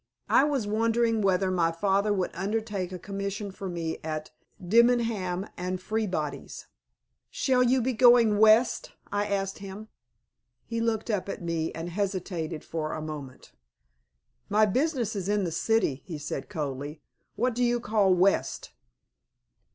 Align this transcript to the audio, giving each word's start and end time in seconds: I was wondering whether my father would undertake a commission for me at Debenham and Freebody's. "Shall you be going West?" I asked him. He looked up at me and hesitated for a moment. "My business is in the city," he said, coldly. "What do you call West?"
I 0.31 0.45
was 0.45 0.65
wondering 0.65 1.21
whether 1.21 1.51
my 1.51 1.71
father 1.71 2.11
would 2.11 2.31
undertake 2.33 2.91
a 2.91 2.97
commission 2.97 3.51
for 3.51 3.69
me 3.69 3.99
at 4.03 4.31
Debenham 4.59 5.45
and 5.55 5.79
Freebody's. 5.79 6.65
"Shall 7.29 7.61
you 7.61 7.83
be 7.83 7.93
going 7.93 8.39
West?" 8.39 8.93
I 9.11 9.27
asked 9.27 9.59
him. 9.59 9.89
He 10.65 10.81
looked 10.81 11.11
up 11.11 11.29
at 11.29 11.43
me 11.43 11.71
and 11.73 11.89
hesitated 11.91 12.63
for 12.65 12.93
a 12.93 12.99
moment. 13.03 13.51
"My 14.49 14.65
business 14.65 15.15
is 15.15 15.29
in 15.29 15.43
the 15.43 15.51
city," 15.51 16.01
he 16.03 16.17
said, 16.17 16.49
coldly. 16.49 16.99
"What 17.35 17.53
do 17.53 17.63
you 17.63 17.79
call 17.79 18.11
West?" 18.15 18.71